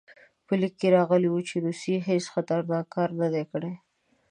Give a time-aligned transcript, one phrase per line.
[0.45, 3.73] په لیک کې راغلي وو چې روسیې هېڅ خطرناک کار نه دی کړی.